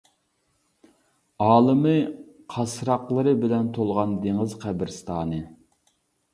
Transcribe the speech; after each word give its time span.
ئالىمى 1.47 1.93
قاسراقلىرى 2.55 3.35
بىلەن 3.47 3.71
تولغان 3.79 4.19
دېڭىز 4.27 4.59
قەبرىستانى. 4.67 5.43